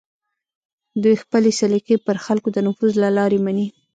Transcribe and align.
دوی 1.03 1.15
خپلې 1.23 1.49
سلیقې 1.59 1.95
پر 2.05 2.17
خلکو 2.25 2.47
د 2.53 2.57
نفوذ 2.67 2.93
له 3.03 3.09
لارې 3.17 3.39
مني 3.45 3.67